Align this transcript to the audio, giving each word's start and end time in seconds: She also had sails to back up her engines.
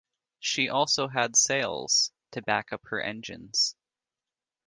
She 0.39 0.67
also 0.67 1.07
had 1.09 1.35
sails 1.35 2.11
to 2.31 2.41
back 2.41 2.73
up 2.73 2.81
her 2.87 2.99
engines. 2.99 3.75